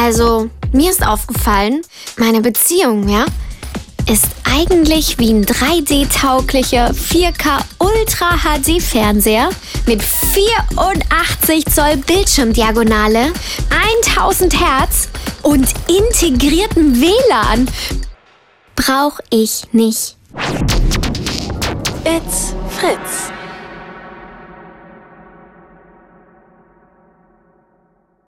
[0.00, 1.82] Also, mir ist aufgefallen,
[2.16, 3.26] meine Beziehung, ja,
[4.06, 9.50] ist eigentlich wie ein 3D-tauglicher 4K Ultra HD Fernseher
[9.86, 13.32] mit 84 Zoll Bildschirmdiagonale,
[14.06, 15.08] 1000 Hertz
[15.42, 17.68] und integriertem WLAN.
[18.76, 20.16] Brauch ich nicht.
[22.04, 23.32] It's Fritz.